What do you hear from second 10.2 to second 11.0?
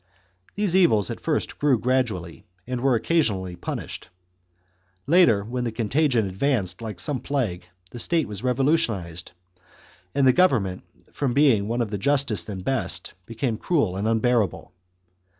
the government,